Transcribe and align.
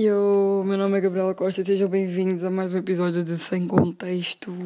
Eu, 0.00 0.62
meu 0.64 0.78
nome 0.78 0.96
é 0.96 1.00
Gabriela 1.00 1.34
Costa 1.34 1.60
e 1.60 1.64
sejam 1.64 1.88
bem-vindos 1.88 2.44
a 2.44 2.50
mais 2.50 2.72
um 2.72 2.78
episódio 2.78 3.24
de 3.24 3.36
Sem 3.36 3.66
Contexto. 3.66 4.56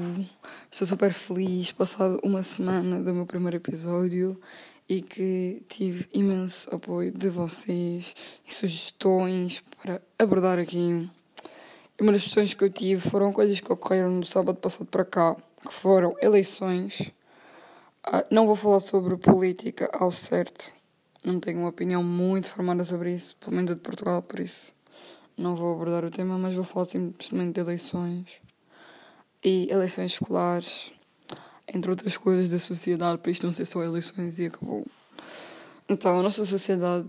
Estou 0.71 0.87
super 0.87 1.11
feliz, 1.11 1.73
passado 1.73 2.21
uma 2.23 2.43
semana 2.43 3.03
do 3.03 3.15
meu 3.15 3.25
primeiro 3.25 3.57
episódio 3.57 4.39
e 4.87 5.01
que 5.01 5.63
tive 5.71 6.07
imenso 6.13 6.69
apoio 6.75 7.11
de 7.11 7.31
vocês 7.31 8.15
e 8.47 8.53
sugestões 8.53 9.65
para 9.83 10.03
abordar 10.19 10.59
aqui. 10.59 11.09
E 11.99 12.03
uma 12.03 12.13
das 12.13 12.21
sugestões 12.21 12.53
que 12.53 12.65
eu 12.65 12.71
tive 12.71 13.01
foram 13.01 13.33
coisas 13.33 13.59
que 13.59 13.73
ocorreram 13.73 14.11
no 14.11 14.27
sábado 14.27 14.59
passado 14.59 14.85
para 14.85 15.07
cá, 15.07 15.35
que 15.67 15.73
foram 15.73 16.15
eleições. 16.21 17.11
Ah, 18.05 18.23
não 18.31 18.45
vou 18.45 18.55
falar 18.55 18.81
sobre 18.81 19.17
política 19.17 19.89
ao 19.95 20.11
certo, 20.11 20.75
não 21.25 21.41
tenho 21.41 21.61
uma 21.61 21.71
opinião 21.71 22.05
muito 22.05 22.53
formada 22.53 22.85
sobre 22.85 23.15
isso, 23.15 23.35
pelo 23.37 23.57
menos 23.57 23.75
de 23.75 23.81
Portugal, 23.81 24.21
por 24.21 24.39
isso 24.39 24.75
não 25.43 25.55
vou 25.57 25.75
abordar 25.75 26.05
o 26.05 26.11
tema, 26.11 26.39
mas 26.39 26.55
vou 26.55 26.65
falar 26.65 26.87
simplesmente 26.87 27.55
de 27.55 27.61
eleições 27.61 28.41
e 29.45 29.67
eleições 29.71 30.13
escolares, 30.13 30.93
entre 31.67 31.91
outras 31.91 32.17
coisas 32.17 32.51
da 32.51 32.59
sociedade, 32.59 33.19
para 33.19 33.31
isto 33.31 33.47
não 33.47 33.55
ser 33.55 33.65
só 33.65 33.83
eleições 33.83 34.39
e 34.39 34.47
acabou. 34.47 34.87
Então, 35.89 36.19
a 36.19 36.23
nossa 36.23 36.45
sociedade 36.45 37.09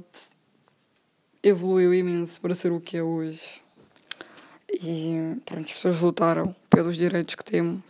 evoluiu 1.41 1.93
imenso 1.93 2.41
para 2.41 2.55
ser 2.55 2.71
o 2.71 2.81
que 2.81 2.97
é 2.97 3.03
hoje. 3.03 3.61
E 4.69 5.37
pronto, 5.45 5.65
as 5.65 5.73
pessoas 5.73 6.01
lutaram 6.01 6.55
pelos 6.69 6.97
direitos 6.97 7.35
que 7.35 7.45
temos. 7.45 7.83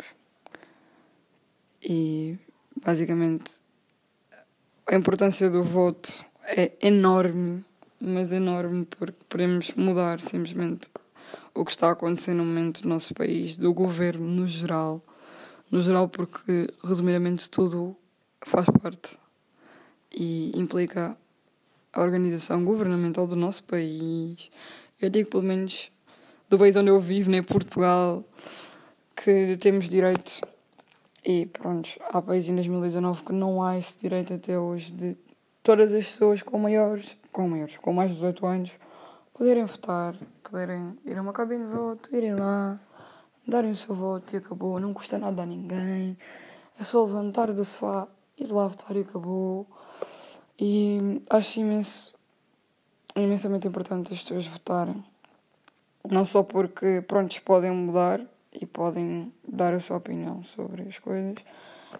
E 1.81 2.37
basicamente 2.83 3.61
a 4.87 4.95
importância 4.95 5.49
do 5.49 5.63
voto 5.63 6.25
é 6.45 6.73
enorme 6.81 7.63
mas 8.03 8.31
enorme, 8.31 8.85
porque 8.85 9.17
podemos 9.29 9.71
mudar 9.73 10.19
simplesmente 10.19 10.89
o 11.53 11.63
que 11.63 11.71
está 11.71 11.91
acontecendo 11.91 12.37
no 12.37 12.45
momento 12.45 12.81
do 12.81 12.89
nosso 12.89 13.13
país, 13.13 13.57
do 13.57 13.73
governo 13.73 14.25
no 14.27 14.47
geral. 14.47 15.01
No 15.71 15.81
geral, 15.81 16.07
porque, 16.09 16.67
resumidamente, 16.83 17.49
tudo 17.49 17.95
faz 18.45 18.65
parte 18.81 19.17
e 20.13 20.51
implica 20.55 21.17
a 21.91 22.01
organização 22.01 22.63
governamental 22.63 23.25
do 23.25 23.35
nosso 23.35 23.63
país. 23.63 24.51
Eu 25.01 25.09
digo, 25.09 25.29
pelo 25.29 25.43
menos, 25.43 25.91
do 26.49 26.59
país 26.59 26.75
onde 26.75 26.89
eu 26.89 26.99
vivo, 26.99 27.31
né, 27.31 27.41
Portugal, 27.41 28.23
que 29.15 29.57
temos 29.57 29.87
direito. 29.87 30.41
E 31.25 31.45
pronto, 31.45 31.89
há 32.09 32.21
países 32.21 32.49
em 32.49 32.55
2019 32.55 33.23
que 33.23 33.31
não 33.31 33.63
há 33.63 33.77
esse 33.77 33.97
direito 33.97 34.33
até 34.33 34.59
hoje 34.59 34.91
de 34.91 35.17
todas 35.63 35.93
as 35.93 36.05
pessoas 36.05 36.43
com 36.43 36.59
maiores 36.59 37.17
com 37.33 37.47
maiores, 37.49 37.77
com 37.77 37.91
mais 37.91 38.11
de 38.11 38.15
18 38.15 38.45
anos, 38.45 38.79
poderem 39.33 39.65
votar, 39.65 40.15
poderem 40.43 40.97
ir 41.03 41.17
a 41.17 41.21
uma 41.21 41.33
cabine 41.33 41.65
de 41.65 41.75
voto, 41.75 42.15
irem 42.15 42.35
lá, 42.35 42.79
darem 43.45 43.71
o 43.71 43.75
seu 43.75 43.93
voto 43.93 44.33
e 44.33 44.37
acabou. 44.37 44.79
Não 44.79 44.93
custa 44.93 45.17
nada 45.17 45.41
a 45.41 45.45
ninguém. 45.45 46.17
É 46.79 46.83
só 46.83 47.03
levantar 47.03 47.51
do 47.51 47.65
sofá, 47.65 48.07
ir 48.37 48.51
lá 48.51 48.67
votar 48.67 48.95
e 48.95 49.01
acabou. 49.01 49.67
E 50.57 51.21
acho 51.29 51.59
imenso, 51.59 52.13
imensamente 53.15 53.67
importante 53.67 54.13
as 54.13 54.21
pessoas 54.21 54.47
votarem. 54.47 55.03
Não 56.09 56.23
só 56.23 56.43
porque, 56.43 57.01
prontos, 57.01 57.39
podem 57.39 57.71
mudar 57.71 58.21
e 58.51 58.65
podem 58.65 59.33
dar 59.47 59.73
a 59.73 59.79
sua 59.79 59.97
opinião 59.97 60.43
sobre 60.43 60.83
as 60.83 60.99
coisas. 60.99 61.35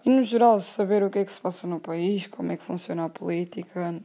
E, 0.04 0.10
no 0.10 0.22
geral, 0.22 0.60
saber 0.60 1.02
o 1.02 1.10
que 1.10 1.18
é 1.18 1.24
que 1.24 1.32
se 1.32 1.40
passa 1.40 1.66
no 1.66 1.80
país, 1.80 2.26
como 2.26 2.52
é 2.52 2.56
que 2.56 2.62
funciona 2.62 3.04
a 3.04 3.08
política, 3.08 4.00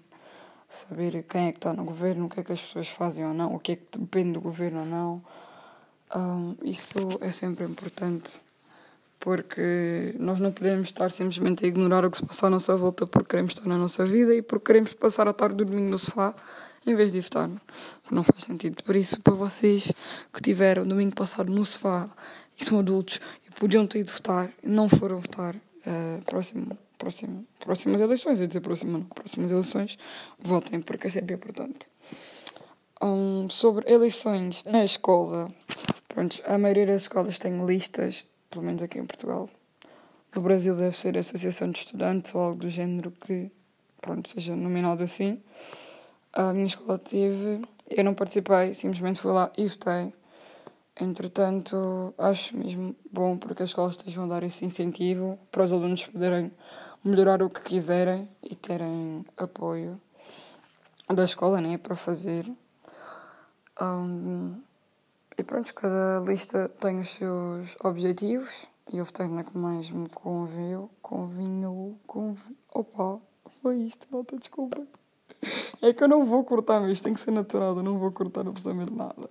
saber 0.70 1.23
quem 1.23 1.48
é 1.48 1.52
que 1.52 1.58
está 1.58 1.73
no 1.73 1.84
governo, 1.84 2.25
o 2.25 2.30
que 2.30 2.39
é 2.39 2.44
que 2.44 2.52
as 2.52 2.62
pessoas 2.62 2.89
fazem 2.89 3.25
ou 3.25 3.34
não, 3.34 3.56
o 3.56 3.59
que 3.59 3.72
é 3.72 3.75
que 3.75 3.98
depende 3.98 4.34
do 4.34 4.42
governo 4.42 4.81
ou 4.81 4.86
não. 4.86 5.22
Um, 6.16 6.56
isso 6.64 6.98
é 7.22 7.31
sempre 7.31 7.66
importante 7.66 8.39
porque 9.20 10.16
nós 10.17 10.39
não 10.39 10.52
podemos 10.52 10.88
estar 10.88 11.11
simplesmente 11.11 11.66
a 11.66 11.67
ignorar 11.67 12.05
o 12.05 12.10
que 12.10 12.17
se 12.17 12.26
passa 12.26 12.48
à 12.48 12.49
nossa 12.49 12.76
volta 12.77 13.05
porque 13.05 13.30
queremos 13.30 13.52
estar 13.52 13.67
na 13.67 13.77
nossa 13.77 14.05
vida 14.05 14.33
e 14.33 14.42
porque 14.42 14.67
queremos 14.67 14.93
passar 14.93 15.27
a 15.27 15.33
tarde 15.33 15.58
do 15.58 15.66
domingo 15.66 15.89
no 15.89 15.99
sofá 15.99 16.33
em 16.88 16.95
vez 16.95 17.11
de 17.11 17.20
votar. 17.20 17.49
Não 18.10 18.23
faz 18.23 18.43
sentido. 18.43 18.82
Por 18.83 18.95
isso, 18.95 19.20
para 19.22 19.33
vocês 19.33 19.92
que 20.33 20.42
tiveram 20.42 20.88
domingo 20.88 21.14
passado 21.14 21.52
no 21.52 21.66
sofá 21.66 22.10
e 22.60 22.64
são 22.64 22.80
adultos 22.80 23.20
e 23.45 23.52
podiam 23.52 23.86
ter 23.86 23.99
ido 23.99 24.11
votar 24.11 24.49
não 24.64 24.88
foram 24.88 25.20
votar, 25.20 25.55
uh, 25.55 26.23
próximo 26.26 26.77
próximas 26.99 28.02
eleições, 28.02 28.39
eu 28.39 28.43
ia 28.43 28.48
dizer 28.48 28.61
próxima, 28.61 28.92
não, 28.92 29.05
próximas 29.05 29.52
eleições, 29.52 29.98
votem, 30.37 30.82
porque 30.82 31.08
é 31.08 31.10
sempre 31.10 31.33
importante. 31.33 31.87
Um, 33.02 33.49
sobre 33.49 33.89
eleições 33.92 34.64
na 34.65 34.83
escola, 34.83 35.49
pronto, 36.10 36.42
a 36.45 36.58
maioria 36.58 36.86
das 36.86 37.04
escolas 37.04 37.39
tem 37.39 37.65
listas, 37.65 38.26
pelo 38.49 38.65
menos 38.65 38.83
aqui 38.83 38.99
em 38.99 39.05
Portugal. 39.05 39.49
No 40.36 40.42
Brasil 40.42 40.76
deve 40.76 40.95
ser 40.95 41.15
a 41.17 41.21
Associação 41.21 41.71
de 41.71 41.80
Estudantes 41.80 42.36
ou 42.36 42.42
algo 42.42 42.60
do 42.60 42.70
género 42.70 43.11
que, 43.11 43.49
pronto, 44.02 44.30
seja 44.30 44.55
nominado 44.55 45.04
assim. 45.04 45.42
A 46.33 46.54
minha 46.54 46.67
escola 46.67 46.99
teve, 46.99 47.61
eu 47.89 48.04
não 48.04 48.14
participei, 48.14 48.73
simplesmente 48.73 49.21
fui 49.21 49.31
lá 49.31 49.52
e 49.58 49.66
votei. 49.67 50.14
Entretanto, 51.02 52.14
acho 52.17 52.58
mesmo 52.58 52.93
bom 53.10 53.37
porque 53.37 53.64
as 53.64 53.70
escolas 53.70 53.95
estejam 53.95 54.26
a 54.26 54.27
dar 54.27 54.43
esse 54.43 54.66
incentivo 54.66 55.39
para 55.49 55.64
os 55.64 55.71
alunos 55.71 56.05
poderem 56.05 56.52
melhorar 57.04 57.42
o 57.42 57.49
que 57.49 57.61
quiserem 57.61 58.30
e 58.43 58.55
terem 58.55 59.26
apoio 59.37 59.99
da 61.08 61.23
escola 61.23 61.60
né, 61.61 61.77
para 61.77 61.95
fazer. 61.95 62.49
Um, 63.82 64.61
e 65.37 65.43
pronto, 65.43 65.73
cada 65.73 66.23
lista 66.26 66.70
tem 66.80 66.99
os 66.99 67.10
seus 67.10 67.77
objetivos 67.83 68.67
e 68.92 68.98
eu 68.98 69.05
votei 69.05 69.27
na 69.27 69.43
que 69.43 69.58
mais 69.58 69.89
me 69.89 70.10
conviu, 70.10 70.89
convinhou, 71.02 71.98
convinho. 72.05 72.58
Opa, 72.73 73.20
foi 73.61 73.77
isto, 73.77 74.08
malta, 74.11 74.37
desculpa. 74.37 74.81
É 75.81 75.93
que 75.93 76.04
eu 76.04 76.08
não 76.08 76.26
vou 76.26 76.43
cortar, 76.43 76.81
mas 76.81 76.99
tem 76.99 77.14
que 77.14 77.20
ser 77.20 77.31
natural, 77.31 77.77
eu 77.77 77.83
não 77.83 77.98
vou 77.98 78.11
cortar 78.11 78.45
absolutamente 78.48 78.92
nada. 78.92 79.30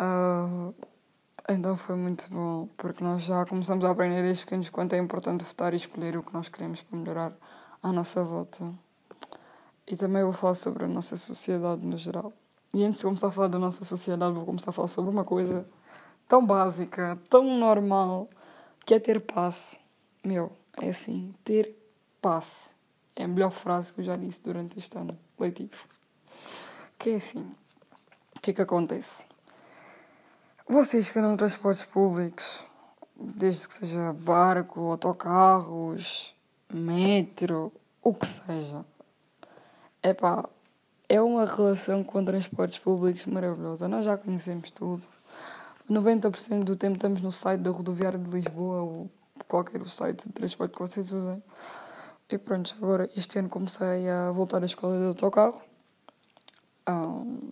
Uh, 0.00 0.74
então 1.52 1.76
foi 1.76 1.96
muito 1.96 2.28
bom, 2.30 2.68
porque 2.76 3.02
nós 3.02 3.22
já 3.22 3.44
começamos 3.46 3.84
a 3.84 3.90
aprender 3.90 4.22
desde 4.22 4.44
pequenos 4.44 4.68
quanto 4.68 4.94
é 4.94 4.98
importante 4.98 5.44
votar 5.44 5.72
e 5.72 5.76
escolher 5.76 6.16
o 6.16 6.22
que 6.22 6.32
nós 6.32 6.48
queremos 6.48 6.80
para 6.82 6.98
melhorar 6.98 7.32
a 7.82 7.92
nossa 7.92 8.22
volta. 8.22 8.72
E 9.86 9.96
também 9.96 10.22
vou 10.22 10.32
falar 10.32 10.54
sobre 10.54 10.84
a 10.84 10.88
nossa 10.88 11.16
sociedade 11.16 11.84
no 11.84 11.96
geral. 11.96 12.32
E 12.72 12.84
antes 12.84 12.98
de 13.00 13.04
começar 13.04 13.28
a 13.28 13.32
falar 13.32 13.48
da 13.48 13.58
nossa 13.58 13.84
sociedade, 13.84 14.32
vou 14.32 14.44
começar 14.44 14.70
a 14.70 14.72
falar 14.72 14.88
sobre 14.88 15.10
uma 15.10 15.24
coisa 15.24 15.66
tão 16.28 16.44
básica, 16.46 17.18
tão 17.28 17.58
normal, 17.58 18.28
que 18.86 18.94
é 18.94 19.00
ter 19.00 19.20
passe. 19.20 19.76
Meu, 20.22 20.52
é 20.80 20.90
assim, 20.90 21.34
ter 21.44 21.76
passe. 22.22 22.74
É 23.16 23.24
a 23.24 23.28
melhor 23.28 23.50
frase 23.50 23.92
que 23.92 24.00
eu 24.00 24.04
já 24.04 24.16
disse 24.16 24.40
durante 24.40 24.78
este 24.78 24.96
ano 24.96 25.18
letivo. 25.38 25.84
Que 26.96 27.10
é 27.10 27.16
assim, 27.16 27.50
o 28.36 28.40
que 28.40 28.52
é 28.52 28.54
que 28.54 28.62
acontece? 28.62 29.24
Vocês 30.72 31.10
que 31.10 31.18
andam 31.18 31.36
transportes 31.36 31.82
públicos, 31.82 32.64
desde 33.16 33.66
que 33.66 33.74
seja 33.74 34.12
barco, 34.12 34.92
autocarros, 34.92 36.32
metro, 36.72 37.72
o 38.00 38.14
que 38.14 38.24
seja, 38.24 38.84
é 40.00 40.14
pá, 40.14 40.48
é 41.08 41.20
uma 41.20 41.44
relação 41.44 42.04
com 42.04 42.24
transportes 42.24 42.78
públicos 42.78 43.26
maravilhosa. 43.26 43.88
Nós 43.88 44.04
já 44.04 44.16
conhecemos 44.16 44.70
tudo. 44.70 45.08
90% 45.90 46.62
do 46.62 46.76
tempo 46.76 46.94
estamos 46.94 47.20
no 47.20 47.32
site 47.32 47.62
da 47.62 47.70
rodoviária 47.72 48.16
de 48.20 48.30
Lisboa 48.30 48.82
ou 48.82 49.10
qualquer 49.48 49.84
site 49.88 50.28
de 50.28 50.32
transporte 50.32 50.74
que 50.74 50.78
vocês 50.78 51.10
usem. 51.10 51.42
E 52.28 52.38
pronto, 52.38 52.76
agora 52.80 53.10
este 53.16 53.40
ano 53.40 53.48
comecei 53.48 54.08
a 54.08 54.30
voltar 54.30 54.62
à 54.62 54.66
escola 54.66 54.96
de 55.00 55.06
autocarro. 55.06 55.60
Um, 56.88 57.50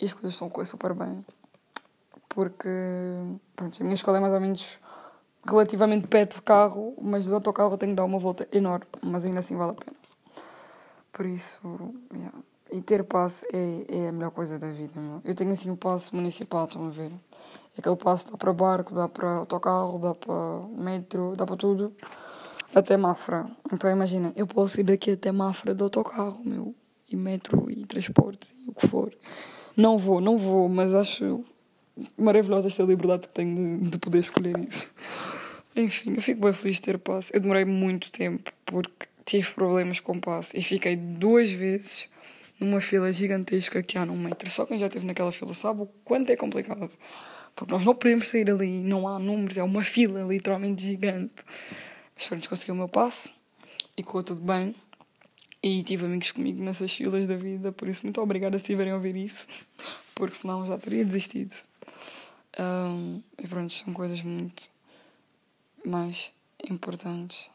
e 0.00 0.06
as 0.06 0.14
coisas 0.14 0.32
estão 0.32 0.48
a 0.48 0.50
correr 0.50 0.64
super 0.64 0.94
bem 0.94 1.22
porque 2.34 2.68
pronto, 3.54 3.78
a 3.80 3.84
minha 3.84 3.94
escola 3.94 4.16
é 4.16 4.20
mais 4.20 4.32
ou 4.32 4.40
menos 4.40 4.78
relativamente 5.46 6.06
perto 6.06 6.36
de 6.36 6.42
carro, 6.42 6.94
mas 7.00 7.26
de 7.26 7.34
autocarro 7.34 7.76
tenho 7.76 7.92
que 7.92 7.96
dar 7.96 8.04
uma 8.04 8.18
volta 8.18 8.48
enorme, 8.52 8.86
mas 9.02 9.24
ainda 9.24 9.40
assim 9.40 9.56
vale 9.56 9.72
a 9.72 9.74
pena. 9.74 9.96
Por 11.12 11.26
isso, 11.26 11.60
yeah. 12.14 12.38
e 12.70 12.80
ter 12.80 13.04
passe 13.04 13.46
é, 13.52 13.84
é 13.88 14.08
a 14.08 14.12
melhor 14.12 14.30
coisa 14.30 14.58
da 14.58 14.70
vida. 14.70 14.98
Meu. 14.98 15.20
Eu 15.24 15.34
tenho 15.34 15.52
assim 15.52 15.70
um 15.70 15.76
passe 15.76 16.14
municipal, 16.14 16.64
estão 16.64 16.86
a 16.86 16.90
ver? 16.90 17.12
Aquele 17.76 17.96
passe 17.96 18.30
dá 18.30 18.36
para 18.36 18.52
barco, 18.52 18.94
dá 18.94 19.08
para 19.08 19.30
autocarro, 19.36 19.98
dá 19.98 20.14
para 20.14 20.66
metro, 20.82 21.34
dá 21.36 21.44
para 21.44 21.56
tudo, 21.56 21.94
até 22.74 22.96
Mafra. 22.96 23.46
Então 23.70 23.90
imagina, 23.90 24.32
eu 24.36 24.46
posso 24.46 24.80
ir 24.80 24.84
daqui 24.84 25.10
até 25.10 25.30
Mafra 25.32 25.74
de 25.74 25.82
autocarro, 25.82 26.40
meu, 26.44 26.74
e 27.10 27.16
metro, 27.16 27.70
e 27.70 27.84
transporte, 27.84 28.54
e 28.64 28.70
o 28.70 28.74
que 28.74 28.86
for. 28.86 29.12
Não 29.76 29.98
vou, 29.98 30.20
não 30.20 30.38
vou, 30.38 30.68
mas 30.68 30.94
acho 30.94 31.44
maravilhosa 32.16 32.68
esta 32.68 32.82
liberdade 32.82 33.26
que 33.26 33.34
tenho 33.34 33.54
de, 33.80 33.90
de 33.90 33.98
poder 33.98 34.18
escolher 34.18 34.58
isso. 34.68 34.92
Enfim, 35.74 36.14
eu 36.14 36.22
fico 36.22 36.40
bem 36.40 36.52
feliz 36.52 36.76
de 36.76 36.82
ter 36.82 36.98
passe. 36.98 37.34
Eu 37.34 37.40
demorei 37.40 37.64
muito 37.64 38.10
tempo 38.10 38.52
porque 38.66 39.06
tive 39.24 39.50
problemas 39.52 40.00
com 40.00 40.18
passe 40.20 40.58
e 40.58 40.62
fiquei 40.62 40.96
duas 40.96 41.50
vezes 41.50 42.08
numa 42.60 42.80
fila 42.80 43.12
gigantesca 43.12 43.82
que 43.82 43.98
há 43.98 44.04
no 44.04 44.16
metro. 44.16 44.50
Só 44.50 44.66
quem 44.66 44.78
já 44.78 44.86
esteve 44.86 45.06
naquela 45.06 45.32
fila 45.32 45.54
sabe 45.54 45.82
o 45.82 45.86
quanto 46.04 46.30
é 46.30 46.36
complicado. 46.36 46.92
Porque 47.54 47.72
nós 47.72 47.84
não 47.84 47.94
podemos 47.94 48.28
sair 48.28 48.50
ali, 48.50 48.68
não 48.68 49.06
há 49.06 49.18
números, 49.18 49.56
é 49.56 49.62
uma 49.62 49.82
fila 49.82 50.22
literalmente 50.22 50.82
gigante. 50.82 51.34
Mas 52.16 52.26
pronto, 52.26 52.48
consegui 52.48 52.72
o 52.72 52.74
meu 52.74 52.88
passe 52.88 53.30
e 53.96 54.02
ficou 54.02 54.22
tudo 54.22 54.40
bem. 54.40 54.74
E 55.62 55.82
tive 55.84 56.06
amigos 56.06 56.32
comigo 56.32 56.62
nessas 56.62 56.92
filas 56.92 57.28
da 57.28 57.36
vida, 57.36 57.70
por 57.70 57.88
isso 57.88 58.00
muito 58.02 58.20
obrigada 58.20 58.58
se 58.58 58.64
estiverem 58.64 58.92
a 58.92 58.96
ouvir 58.96 59.14
isso, 59.14 59.46
porque 60.12 60.34
senão 60.34 60.66
já 60.66 60.76
teria 60.76 61.04
desistido. 61.04 61.54
Um, 62.58 63.22
e 63.38 63.48
pronto, 63.48 63.72
são 63.72 63.92
coisas 63.94 64.20
muito 64.22 64.70
mais 65.84 66.30
importantes 66.68 67.50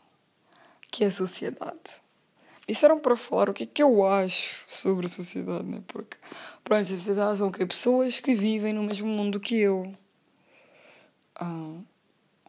que 0.91 1.03
a 1.03 1.11
sociedade. 1.11 1.77
Isso 2.67 2.83
era 2.83 2.95
para 2.97 3.15
falar 3.15 3.49
o 3.49 3.53
que 3.53 3.63
é 3.63 3.67
que 3.67 3.81
eu 3.81 4.05
acho 4.05 4.63
sobre 4.67 5.05
a 5.05 5.09
sociedade, 5.09 5.65
né? 5.65 5.81
Porque, 5.87 6.17
pronto, 6.63 6.81
a 6.81 6.85
sociedade 6.97 7.37
são 7.37 7.47
o 7.47 7.51
quê? 7.51 7.65
Pessoas 7.65 8.19
que 8.19 8.35
vivem 8.35 8.73
no 8.73 8.83
mesmo 8.83 9.07
mundo 9.07 9.39
que 9.39 9.57
eu. 9.57 9.95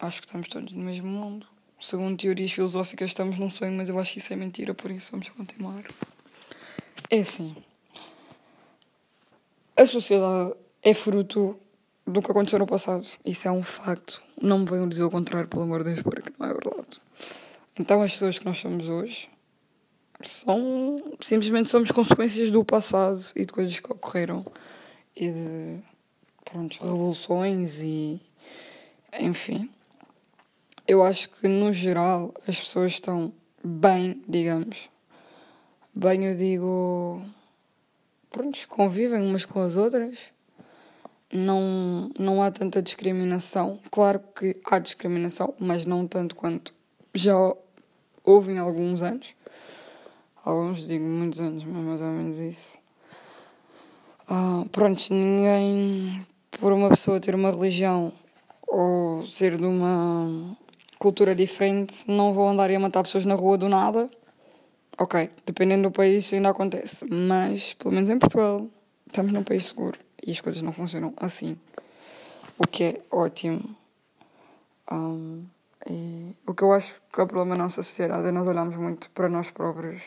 Acho 0.01 0.21
que 0.21 0.27
estamos 0.27 0.49
todos 0.49 0.73
no 0.73 0.83
mesmo 0.83 1.09
mundo. 1.09 1.47
Segundo 1.81 2.19
teorias 2.19 2.51
filosóficas, 2.51 3.11
estamos 3.11 3.39
num 3.39 3.51
sonho, 3.51 3.73
mas 3.73 3.89
eu 3.89 3.99
acho 3.99 4.15
que 4.15 4.19
isso 4.19 4.33
é 4.33 4.37
mentira, 4.37 4.75
por 4.75 4.91
isso 4.91 5.13
vamos 5.13 5.29
continuar. 5.29 5.85
É 7.11 7.21
assim. 7.21 7.55
A 9.77 9.87
sociedade 9.87 10.55
é 10.83 10.95
fruto 10.95 11.57
do 12.09 12.23
que 12.23 12.31
aconteceu 12.31 12.59
no 12.59 12.67
passado. 12.67 13.07
Isso 13.25 13.47
é 13.47 13.51
um 13.51 13.63
facto. 13.63 14.23
Não 14.41 14.61
me 14.61 14.65
venham 14.65 14.89
dizer 14.89 15.05
o 15.05 15.11
contrário, 15.11 15.49
pelo 15.49 15.63
amor 15.63 15.85
de 15.85 15.91
Deus, 15.91 16.03
porque 16.03 16.33
não 16.39 16.47
é 16.47 16.53
verdade. 16.53 17.01
Então, 17.79 18.03
as 18.03 18.13
pessoas 18.13 18.39
que 18.39 18.45
nós 18.45 18.59
somos 18.59 18.89
hoje 18.89 19.29
são 20.21 21.01
simplesmente 21.21 21.69
somos 21.69 21.93
consequências 21.93 22.51
do 22.51 22.65
passado 22.65 23.21
e 23.37 23.45
de 23.45 23.53
coisas 23.53 23.79
que 23.79 23.93
ocorreram 23.93 24.45
e 25.15 25.31
de 25.31 25.79
pronto, 26.45 26.83
revoluções 26.83 27.81
e 27.81 28.21
enfim. 29.19 29.71
Eu 30.87 31.03
acho 31.03 31.29
que 31.29 31.47
no 31.47 31.73
geral 31.73 32.33
as 32.49 32.59
pessoas 32.59 32.93
estão 32.93 33.33
bem, 33.63 34.23
digamos. 34.27 34.89
Bem, 35.95 36.25
eu 36.25 36.37
digo. 36.37 37.23
Pronto, 38.31 38.69
convivem 38.69 39.23
umas 39.23 39.45
com 39.45 39.61
as 39.61 39.77
outras. 39.77 40.33
Não, 41.33 42.11
não 42.19 42.43
há 42.43 42.51
tanta 42.51 42.81
discriminação. 42.81 43.79
Claro 43.91 44.21
que 44.35 44.57
há 44.65 44.79
discriminação, 44.79 45.55
mas 45.59 45.85
não 45.85 46.07
tanto 46.07 46.35
quanto 46.35 46.73
já 47.15 47.35
houve 48.25 48.53
em 48.53 48.59
alguns 48.59 49.03
anos 49.03 49.35
alguns 50.49 50.87
digo 50.87 51.05
muitos 51.05 51.41
anos, 51.41 51.65
mas 51.65 51.85
mais 51.85 52.01
ou 52.01 52.09
menos 52.09 52.39
isso. 52.39 52.79
Ah, 54.29 54.65
pronto, 54.73 55.03
ninguém, 55.11 56.27
por 56.59 56.73
uma 56.73 56.89
pessoa 56.89 57.21
ter 57.21 57.35
uma 57.35 57.51
religião 57.51 58.13
ou 58.67 59.27
ser 59.27 59.57
de 59.57 59.65
uma 59.65 60.57
cultura 60.99 61.35
diferente, 61.35 62.05
não 62.07 62.33
vou 62.33 62.49
andar 62.49 62.71
a 62.71 62.79
matar 62.79 63.03
pessoas 63.03 63.25
na 63.25 63.35
rua 63.35 63.57
do 63.57 63.69
nada. 63.69 64.11
Ok, 64.99 65.31
dependendo 65.47 65.85
do 65.89 65.93
país 65.93 66.25
isso 66.25 66.35
ainda 66.35 66.51
acontece, 66.51 67.07
mas 67.09 67.73
pelo 67.75 67.95
menos 67.95 68.11
em 68.11 68.19
Portugal 68.19 68.67
estamos 69.07 69.33
num 69.33 69.45
país 69.45 69.67
seguro 69.67 69.99
e 70.25 70.31
as 70.31 70.41
coisas 70.41 70.63
não 70.63 70.73
funcionam 70.73 71.13
assim, 71.17 71.59
o 72.59 72.67
que 72.67 72.85
é 72.85 73.03
ótimo. 73.11 73.77
Um, 74.91 75.47
e 75.87 76.35
o 76.47 76.55
que 76.55 76.63
eu 76.63 76.73
acho 76.73 77.01
que 77.13 77.21
é 77.21 77.25
o 77.25 77.27
problema 77.27 77.57
da 77.57 77.63
nossa 77.63 77.83
sociedade 77.83 78.27
é 78.27 78.33
nós 78.33 78.47
olharmos 78.47 78.77
muito 78.77 79.11
para 79.11 79.29
nós 79.29 79.51
próprios 79.51 80.03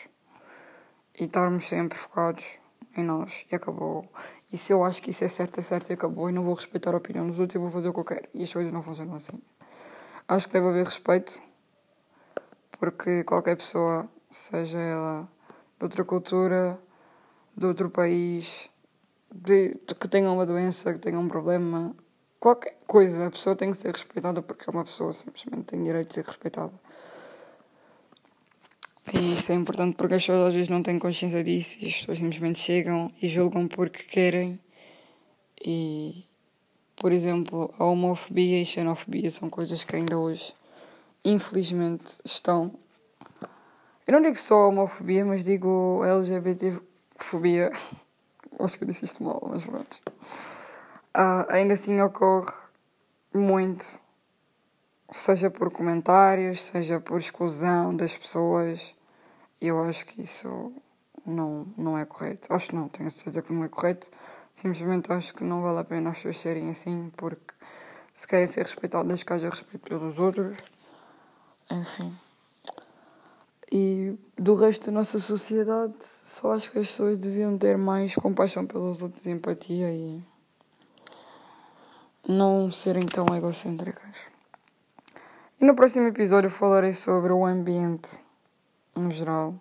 e 1.18 1.24
estarmos 1.24 1.68
sempre 1.68 1.98
focados 1.98 2.58
em 2.96 3.02
nós 3.02 3.44
e 3.50 3.54
acabou. 3.54 4.06
E 4.52 4.58
se 4.58 4.72
eu 4.72 4.84
acho 4.84 5.00
que 5.00 5.10
isso 5.10 5.24
é 5.24 5.28
certo, 5.28 5.60
é 5.60 5.62
certo 5.62 5.90
e 5.90 5.94
acabou 5.94 6.28
e 6.28 6.32
não 6.32 6.44
vou 6.44 6.54
respeitar 6.54 6.92
a 6.92 6.98
opinião 6.98 7.26
dos 7.26 7.38
outros, 7.38 7.54
eu 7.54 7.60
vou 7.60 7.70
fazer 7.70 7.88
o 7.88 7.92
que 7.92 8.00
eu 8.00 8.04
quero. 8.04 8.28
E 8.34 8.42
as 8.42 8.52
coisas 8.52 8.72
não 8.72 8.82
funcionam 8.82 9.14
assim. 9.14 9.40
Acho 10.28 10.46
que 10.46 10.52
deve 10.52 10.68
haver 10.68 10.84
respeito, 10.84 11.40
porque 12.78 13.24
qualquer 13.24 13.56
pessoa, 13.56 14.08
seja 14.30 14.78
ela 14.78 15.28
de 15.78 15.84
outra 15.84 16.04
cultura, 16.04 16.78
de 17.56 17.66
outro 17.66 17.90
país, 17.90 18.70
de, 19.34 19.76
de, 19.86 19.94
que 19.94 20.08
tenha 20.08 20.30
uma 20.30 20.44
doença, 20.46 20.92
que 20.92 20.98
tenha 20.98 21.18
um 21.18 21.28
problema, 21.28 21.94
qualquer 22.38 22.76
coisa, 22.86 23.26
a 23.26 23.30
pessoa 23.30 23.56
tem 23.56 23.70
que 23.70 23.76
ser 23.76 23.92
respeitada 23.92 24.42
porque 24.42 24.68
é 24.68 24.72
uma 24.72 24.84
pessoa, 24.84 25.12
simplesmente 25.12 25.64
tem 25.64 25.82
direito 25.82 26.08
de 26.08 26.14
ser 26.14 26.24
respeitada. 26.24 26.72
E 29.12 29.34
isso 29.34 29.50
é 29.50 29.54
importante 29.54 29.96
porque 29.96 30.14
as 30.14 30.22
pessoas 30.22 30.48
às 30.48 30.54
vezes 30.54 30.68
não 30.68 30.82
têm 30.82 30.98
consciência 30.98 31.42
disso 31.42 31.78
e 31.80 31.88
as 31.88 31.96
pessoas 31.96 32.18
simplesmente 32.20 32.60
chegam 32.60 33.10
e 33.20 33.28
julgam 33.28 33.66
porque 33.66 34.04
querem. 34.04 34.60
E, 35.60 36.24
por 36.96 37.10
exemplo, 37.10 37.72
a 37.78 37.84
homofobia 37.84 38.58
e 38.58 38.62
a 38.62 38.64
xenofobia 38.64 39.30
são 39.30 39.50
coisas 39.50 39.82
que 39.82 39.96
ainda 39.96 40.18
hoje, 40.18 40.54
infelizmente, 41.24 42.18
estão. 42.24 42.72
Eu 44.06 44.12
não 44.12 44.22
digo 44.22 44.36
só 44.36 44.68
homofobia, 44.68 45.24
mas 45.24 45.44
digo 45.44 46.02
LGBTfobia. 46.04 47.70
Acho 48.58 48.78
que 48.78 48.84
disse 48.84 49.04
isto 49.04 49.22
mal, 49.22 49.42
mas 49.48 49.64
pronto. 49.64 50.00
Uh, 51.16 51.44
ainda 51.48 51.74
assim 51.74 52.00
ocorre 52.00 52.52
muito 53.34 54.00
seja 55.12 55.50
por 55.50 55.70
comentários, 55.70 56.64
seja 56.64 56.98
por 56.98 57.20
exclusão 57.20 57.94
das 57.94 58.16
pessoas. 58.16 58.94
Eu 59.60 59.82
acho 59.84 60.06
que 60.06 60.22
isso 60.22 60.72
não, 61.24 61.66
não 61.76 61.98
é 61.98 62.04
correto. 62.04 62.52
Acho 62.52 62.74
não, 62.74 62.88
tenho 62.88 63.06
a 63.06 63.10
certeza 63.10 63.42
que 63.42 63.52
não 63.52 63.64
é 63.64 63.68
correto. 63.68 64.10
Simplesmente 64.52 65.12
acho 65.12 65.34
que 65.34 65.44
não 65.44 65.62
vale 65.62 65.80
a 65.80 65.84
pena 65.84 66.10
as 66.10 66.16
pessoas 66.16 66.38
serem 66.38 66.70
assim, 66.70 67.12
porque 67.16 67.54
se 68.12 68.26
querem 68.26 68.46
ser 68.46 68.62
respeitadas, 68.62 69.22
que 69.22 69.32
haja 69.32 69.48
respeito 69.48 69.88
pelos 69.88 70.18
outros. 70.18 70.58
Enfim. 71.70 72.16
E 73.74 74.18
do 74.36 74.54
resto 74.54 74.86
da 74.86 74.92
nossa 74.92 75.18
sociedade, 75.18 75.94
só 75.98 76.52
acho 76.52 76.70
que 76.70 76.78
as 76.78 76.88
pessoas 76.88 77.16
deviam 77.16 77.56
ter 77.56 77.78
mais 77.78 78.14
compaixão 78.14 78.66
pelos 78.66 79.02
outros, 79.02 79.26
empatia 79.26 79.90
e 79.90 80.22
não 82.28 82.70
serem 82.70 83.06
tão 83.06 83.24
egocêntricas. 83.34 84.14
E 85.58 85.64
no 85.64 85.74
próximo 85.74 86.06
episódio 86.06 86.50
falarei 86.50 86.92
sobre 86.92 87.32
o 87.32 87.46
ambiente 87.46 88.20
no 88.94 89.10
geral. 89.10 89.54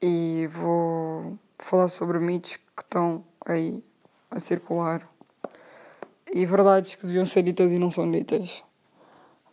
E 0.00 0.48
vou 0.50 1.38
falar 1.58 1.88
sobre 1.88 2.18
mitos 2.18 2.56
que 2.56 2.82
estão 2.82 3.22
aí 3.44 3.84
a 4.30 4.40
circular. 4.40 5.06
E 6.32 6.46
verdades 6.46 6.94
que 6.94 7.04
deviam 7.04 7.26
ser 7.26 7.42
ditas 7.42 7.70
e 7.70 7.78
não 7.78 7.90
são 7.90 8.10
ditas. 8.10 8.64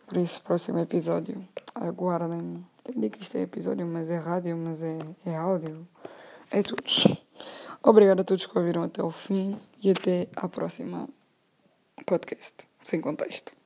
Por 0.06 0.16
isso, 0.16 0.42
próximo 0.42 0.78
episódio, 0.78 1.46
aguardem. 1.74 2.64
Eu 2.84 3.00
digo 3.00 3.16
que 3.16 3.22
isto 3.22 3.36
é 3.36 3.42
episódio, 3.42 3.86
mas 3.86 4.10
é 4.10 4.18
rádio, 4.18 4.56
mas 4.56 4.82
é, 4.82 4.98
é 5.24 5.36
áudio. 5.36 5.86
É 6.50 6.62
tudo. 6.62 6.82
Obrigado 7.82 8.20
a 8.20 8.24
todos 8.24 8.46
que 8.46 8.58
ouviram 8.58 8.82
até 8.82 9.02
o 9.02 9.10
fim 9.10 9.58
e 9.82 9.90
até 9.90 10.28
à 10.36 10.48
próxima 10.48 11.08
podcast, 12.06 12.68
sem 12.82 13.00
contexto. 13.00 13.63